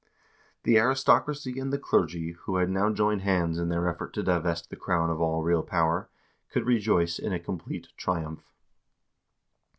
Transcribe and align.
The 0.63 0.79
aristocracy 0.79 1.59
and 1.59 1.71
the 1.71 1.77
clergy, 1.77 2.31
who 2.31 2.55
had 2.55 2.71
now 2.71 2.89
joined 2.91 3.21
hands 3.21 3.59
in 3.59 3.69
their 3.69 3.87
effort 3.87 4.13
to 4.13 4.23
divest 4.23 4.71
the 4.71 4.75
crown 4.75 5.11
of 5.11 5.21
all 5.21 5.43
real 5.43 5.61
power, 5.61 6.09
could 6.49 6.65
rejoice 6.65 7.19
in 7.19 7.33
a 7.33 7.39
complete 7.39 7.89
triumph. 7.97 8.51